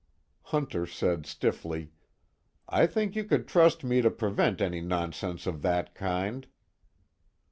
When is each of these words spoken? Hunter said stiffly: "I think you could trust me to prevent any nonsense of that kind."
Hunter 0.45 0.87
said 0.87 1.27
stiffly: 1.27 1.91
"I 2.67 2.87
think 2.87 3.15
you 3.15 3.23
could 3.23 3.47
trust 3.47 3.83
me 3.83 4.01
to 4.01 4.09
prevent 4.09 4.59
any 4.59 4.81
nonsense 4.81 5.45
of 5.45 5.61
that 5.61 5.93
kind." 5.93 6.47